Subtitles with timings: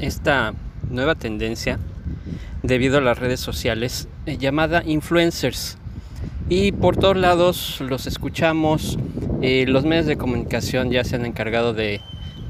[0.00, 0.54] esta
[0.90, 1.78] nueva tendencia
[2.62, 5.78] debido a las redes sociales eh, llamada influencers.
[6.48, 8.98] Y por todos lados los escuchamos,
[9.40, 12.00] eh, los medios de comunicación ya se han encargado de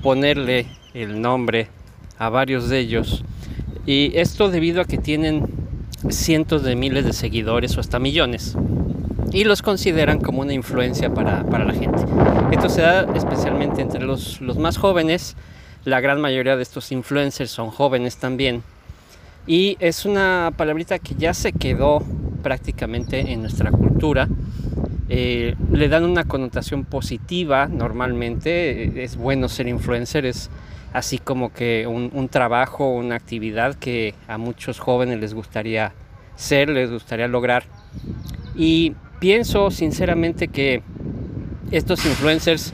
[0.02, 1.68] ponerle el nombre
[2.18, 3.24] a varios de ellos.
[3.86, 5.46] Y esto debido a que tienen
[6.10, 8.56] cientos de miles de seguidores o hasta millones.
[9.32, 11.98] Y los consideran como una influencia para, para la gente.
[12.52, 15.36] Esto se da especialmente entre los, los más jóvenes.
[15.84, 18.62] La gran mayoría de estos influencers son jóvenes también
[19.46, 22.02] y es una palabrita que ya se quedó
[22.42, 24.26] prácticamente en nuestra cultura.
[25.10, 29.04] Eh, le dan una connotación positiva normalmente.
[29.04, 30.48] Es bueno ser influencer, es
[30.94, 35.92] así como que un, un, trabajo, una actividad que a muchos jóvenes les gustaría
[36.34, 37.64] ser, les gustaría lograr.
[38.56, 40.82] Y pienso sinceramente que
[41.70, 42.72] estos influencers,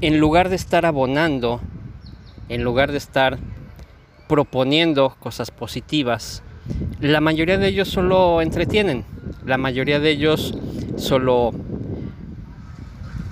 [0.00, 1.60] en lugar de estar abonando,
[2.48, 3.38] en lugar de estar
[4.28, 6.42] proponiendo cosas positivas.
[7.00, 9.04] La mayoría de ellos solo entretienen,
[9.44, 10.54] la mayoría de ellos
[10.96, 11.52] solo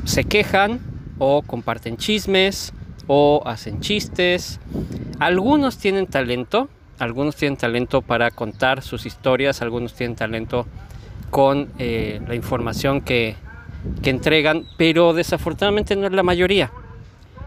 [0.05, 0.81] se quejan
[1.19, 2.73] o comparten chismes
[3.07, 4.61] o hacen chistes.
[5.19, 6.69] Algunos tienen talento,
[6.99, 10.67] algunos tienen talento para contar sus historias, algunos tienen talento
[11.31, 13.37] con eh, la información que,
[14.03, 16.71] que entregan, pero desafortunadamente no es la mayoría.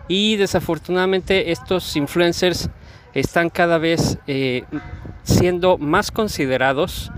[0.07, 2.69] Y desafortunadamente estos influencers
[3.13, 4.63] están cada vez eh,
[5.23, 7.11] siendo más considerados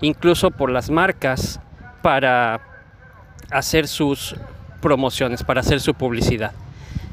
[0.00, 1.60] incluso por las marcas
[2.02, 2.60] para
[3.50, 4.36] hacer sus
[4.82, 6.52] promociones, para hacer su publicidad.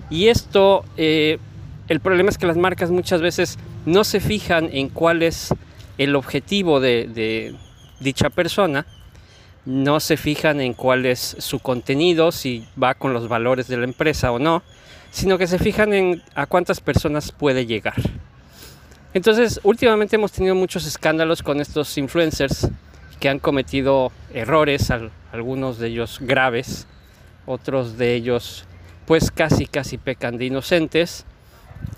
[0.09, 1.39] Y esto, eh,
[1.87, 5.53] el problema es que las marcas muchas veces no se fijan en cuál es
[5.97, 7.55] el objetivo de, de
[7.99, 8.85] dicha persona,
[9.65, 13.85] no se fijan en cuál es su contenido, si va con los valores de la
[13.85, 14.61] empresa o no,
[15.13, 18.01] sino que se fijan en a cuántas personas puede llegar.
[19.13, 22.67] Entonces, últimamente hemos tenido muchos escándalos con estos influencers
[23.19, 24.91] que han cometido errores,
[25.31, 26.87] algunos de ellos graves,
[27.45, 28.65] otros de ellos
[29.05, 31.25] pues casi casi pecan de inocentes,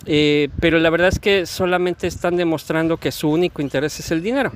[0.05, 4.21] eh, pero la verdad es que solamente están demostrando que su único interés es el
[4.21, 4.51] dinero.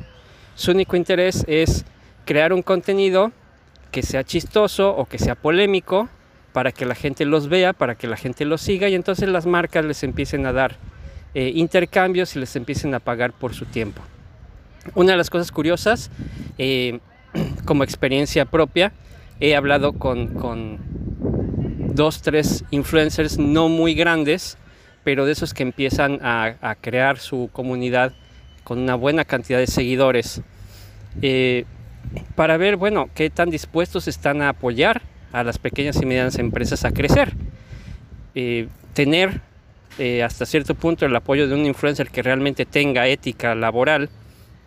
[0.56, 1.86] Su único interés es
[2.26, 3.31] crear un contenido
[3.91, 6.09] que sea chistoso o que sea polémico
[6.54, 9.46] para que la gente los vea, para que la gente los siga y entonces las
[9.46, 10.78] marcas les empiecen a dar
[11.34, 14.02] eh, intercambios y les empiecen a pagar por su tiempo.
[14.96, 16.09] Una de las cosas curiosas,
[16.58, 17.00] eh,
[17.66, 18.92] como experiencia propia,
[19.40, 20.80] he hablado con,
[21.94, 24.58] dos, tres influencers no muy grandes,
[25.04, 28.14] pero de esos que empiezan a, a crear su comunidad
[28.64, 30.42] con una buena cantidad de seguidores,
[31.22, 31.66] eh,
[32.36, 36.85] para ver, bueno, qué tan dispuestos están a apoyar a las pequeñas y medianas empresas
[36.85, 37.34] a crecer.
[38.93, 39.41] tener
[39.97, 44.09] eh, hasta cierto punto el apoyo de un influencer que realmente tenga ética laboral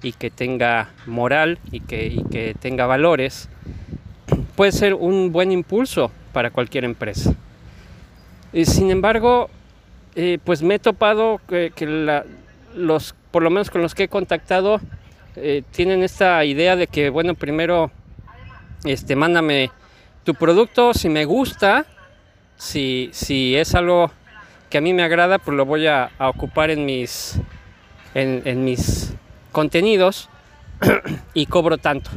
[0.03, 3.49] y que tenga moral y que, que tenga valores,
[4.56, 7.35] puede ser un buen impulso para cualquier empresa.
[8.53, 9.49] Y sin embargo,
[10.15, 11.73] eh, pues me he topado que,
[12.76, 14.81] los, por lo menos con los que he contactado,
[15.37, 17.91] eh, tienen esta idea de que, bueno, primero,
[18.85, 19.70] este, mándame
[20.25, 21.87] tu producto, si me gusta,
[22.57, 24.11] si, si es algo
[24.71, 27.35] que a mí me agrada, pues lo voy a, ocupar en mis,
[28.15, 29.13] en, mis
[29.51, 30.31] contenidos
[31.35, 32.11] y cobro tanto.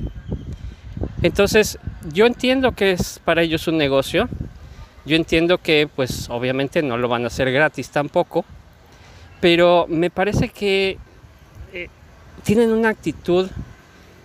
[1.22, 1.80] Entonces,
[2.14, 4.30] yo entiendo que es para ellos un negocio.
[5.06, 8.46] Yo entiendo que, pues, obviamente no lo van a hacer gratis tampoco.
[9.42, 10.98] Pero me parece que
[11.74, 11.90] eh,
[12.44, 13.50] tienen una actitud,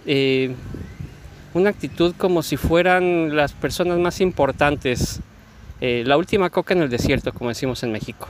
[0.07, 0.55] eh,
[1.55, 5.21] una actitud como si fueran las personas más importantes
[5.81, 8.29] eh, la última coca en el desierto, como decimos en México.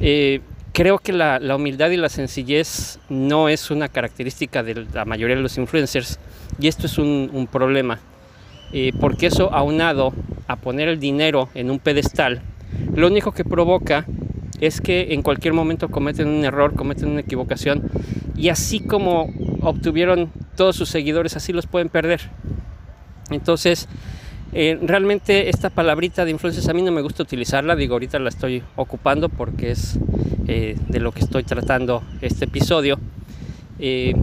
[0.00, 0.40] Eh,
[0.72, 5.42] creo que la, humildad y la sencillez no es una característica de la mayoría de
[5.42, 6.20] los influencers
[6.60, 7.98] y esto es un, problema.
[8.72, 10.12] Eh, porque eso aunado
[10.48, 12.42] a poner el dinero en un pedestal,
[12.94, 14.04] lo único que provoca
[14.60, 17.90] es que en cualquier momento cometen un error, cometen una equivocación
[18.36, 22.20] y así como obtuvieron todos sus seguidores, así los pueden perder.
[23.30, 23.88] Entonces,
[24.56, 28.28] eh, realmente esta palabrita de influencers a mí no me gusta utilizarla, digo, ahorita la
[28.28, 29.98] estoy ocupando porque es
[30.46, 33.00] eh, de lo que estoy tratando este episodio.
[33.80, 34.14] Eh,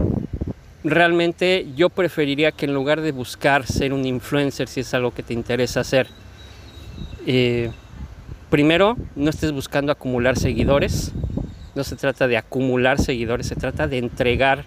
[0.84, 5.22] realmente yo preferiría que en lugar de buscar ser un influencer, si es algo que
[5.22, 6.08] te interesa hacer,
[8.48, 11.12] primero no estés buscando acumular seguidores,
[11.74, 14.64] no se trata de acumular seguidores, se trata de entregar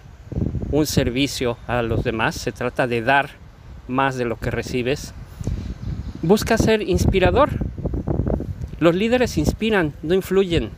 [0.76, 3.30] un servicio a los demás, se trata de dar
[3.88, 5.14] más de lo que recibes.
[6.20, 7.48] Busca ser inspirador.
[8.78, 10.70] Los líderes inspiran, no influyen.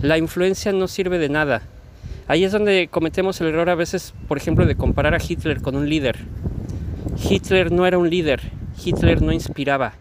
[0.00, 1.62] La influencia no sirve de nada.
[2.26, 5.76] Ahí es donde cometemos el error a veces, por ejemplo, de comparar a Hitler con
[5.76, 6.16] un líder.
[7.30, 8.40] Hitler no era un líder,
[8.84, 9.92] Hitler no inspiraba,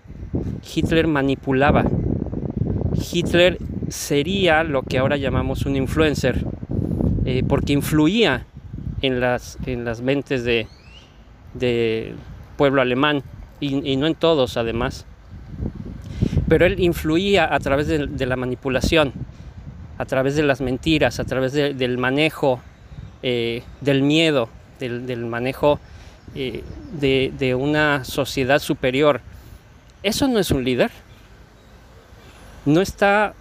[0.74, 1.86] Hitler manipulaba.
[3.12, 6.46] Hitler sería lo que ahora llamamos un influencer,
[7.26, 8.48] eh, porque influía
[9.02, 10.68] en las, en las mentes de,
[12.58, 13.24] pueblo alemán
[13.60, 15.06] y, no en todos además.
[16.48, 19.14] Pero él influía a través de, la manipulación,
[19.98, 22.62] a través de las mentiras, a través del manejo
[23.24, 24.50] eh, del miedo,
[24.80, 25.80] del, manejo
[26.36, 26.64] eh,
[27.00, 29.22] de, de una sociedad superior.
[30.04, 30.92] Eso no es un líder.
[32.66, 33.34] No está,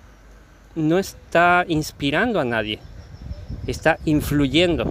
[0.75, 2.79] no está inspirando a nadie,
[3.67, 4.91] está influyendo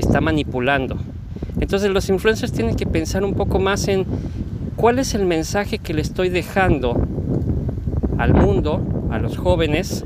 [0.00, 0.96] está manipulando.
[1.60, 4.06] Entonces los influencers tienen que pensar un poco más en
[4.76, 7.06] cuál es el mensaje que le estoy dejando
[8.18, 10.04] al mundo, a los jóvenes,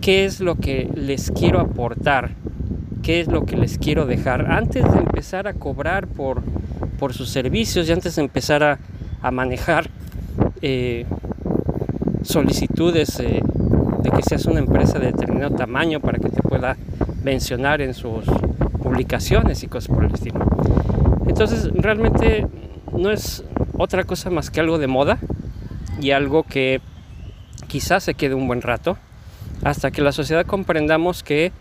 [0.00, 2.30] qué es lo que les quiero aportar,
[3.02, 6.42] qué es lo que les quiero dejar antes de empezar a cobrar por,
[6.98, 8.78] por sus servicios y antes de empezar a,
[9.30, 9.88] manejar
[10.62, 11.06] eh,
[12.22, 13.40] solicitudes eh,
[14.02, 16.76] de que seas una empresa de determinado tamaño para que te pueda
[17.22, 18.24] mencionar en sus
[18.92, 20.44] publicaciones y cosas por el estilo.
[21.26, 22.46] Entonces realmente
[22.92, 23.42] no es
[23.78, 25.18] otra cosa más que algo de moda
[26.00, 26.82] y algo que
[27.68, 28.98] quizás se quede un buen rato
[29.64, 31.52] hasta que la sociedad comprendamos que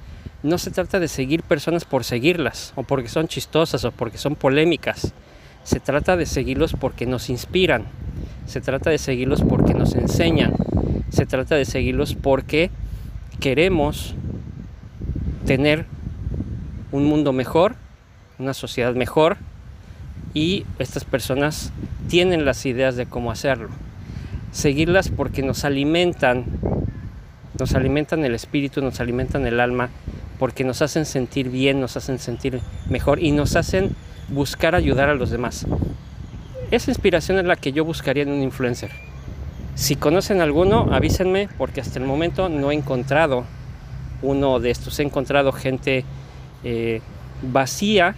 [0.44, 4.36] no se trata de seguir personas por seguirlas o porque son chistosas o porque son
[4.36, 5.14] polémicas.
[5.64, 7.86] Se trata de seguirlos porque nos inspiran.
[8.46, 10.54] Se trata de seguirlos porque nos enseñan.
[11.10, 12.72] Se trata de seguirlos porque
[13.40, 14.16] queremos
[15.46, 15.86] tener
[16.92, 17.76] un mundo mejor,
[18.40, 19.38] una sociedad mejor
[20.34, 21.72] y estas personas
[22.10, 23.70] tienen las ideas de cómo hacerlo.
[24.52, 26.46] Seguirlas porque nos alimentan,
[27.60, 29.90] nos alimentan el espíritu, nos alimentan el alma,
[30.40, 32.60] porque nos hacen sentir bien, nos hacen sentir
[32.90, 33.96] mejor y nos hacen
[34.30, 35.66] buscar ayudar a los demás.
[36.72, 38.92] Esa inspiración es la que yo buscaría en un influencer.
[39.76, 43.46] Si conocen alguno, avísenme porque hasta el momento no he encontrado
[44.22, 45.00] uno de estos.
[45.00, 46.06] He encontrado gente
[46.64, 47.02] eh,
[47.42, 48.16] vacía,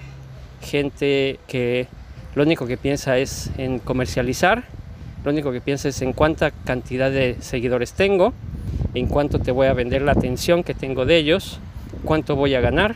[0.62, 1.88] gente que
[2.36, 4.64] lo único que piensa es en comercializar,
[5.24, 8.34] lo único que piensa es en cuánta cantidad de seguidores tengo,
[8.94, 11.60] en cuánto te voy a vender la atención que tengo de ellos,
[12.04, 12.96] cuánto voy a ganar,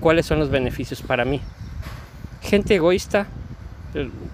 [0.00, 1.40] cuáles son los beneficios para mí.
[2.40, 3.26] Gente egoísta,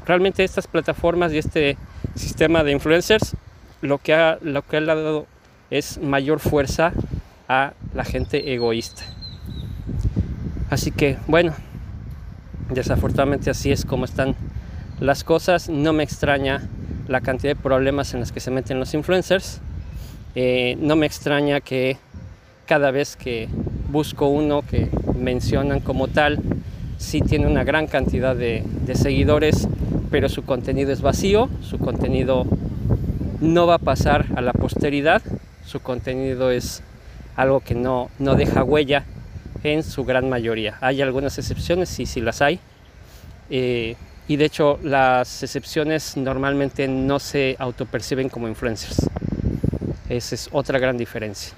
[0.07, 1.77] realmente estas plataformas y este
[2.15, 3.37] sistema de influencers
[3.81, 5.27] lo que ha, lo que ha dado
[5.71, 6.93] es mayor fuerza
[7.49, 9.05] a la gente egoísta.
[10.71, 11.55] Así que bueno,
[12.71, 14.35] desafortunadamente así es como están
[15.01, 15.69] las cosas.
[15.69, 16.69] No me extraña
[17.09, 19.61] la cantidad de problemas en los que se meten los influencers.
[20.35, 21.97] Eh, no me extraña que
[22.67, 23.49] cada vez que
[23.91, 26.39] busco uno que mencionan como tal,
[26.99, 28.63] sí tiene una gran cantidad de,
[28.95, 29.69] seguidores,
[30.11, 32.45] pero su contenido es vacío, su contenido
[33.41, 35.23] no va a pasar a la posteridad,
[35.65, 36.83] su contenido es
[37.37, 39.05] algo que no, no deja huella
[39.63, 40.79] en su gran mayoría.
[40.81, 42.61] Hay algunas excepciones, sí, sí las hay.
[43.51, 43.97] Eh,
[44.29, 49.09] y de hecho las excepciones normalmente no se autoperciben como influencers.
[50.09, 51.55] Esa es otra gran diferencia.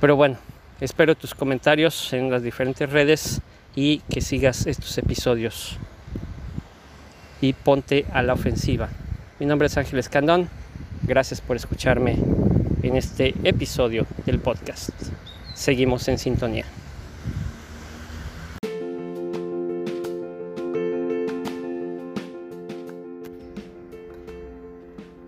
[0.00, 0.36] Pero bueno,
[0.80, 3.40] espero tus comentarios en las diferentes redes
[3.74, 5.76] y que sigas estos episodios.
[7.40, 8.88] Y ponte a la ofensiva.
[9.40, 10.48] Mi nombre es Ángel Escandón.
[11.02, 12.16] Gracias por escucharme
[12.82, 14.90] en este episodio del podcast.
[15.54, 16.64] Seguimos en sintonía.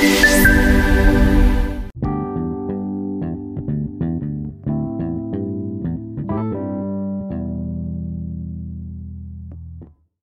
[0.00, 0.59] Peace.